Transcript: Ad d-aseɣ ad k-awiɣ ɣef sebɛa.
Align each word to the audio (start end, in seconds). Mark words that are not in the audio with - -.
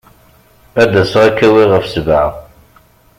Ad 0.81 0.89
d-aseɣ 0.91 1.21
ad 1.25 1.33
k-awiɣ 1.37 1.69
ɣef 1.71 1.85
sebɛa. 1.87 2.25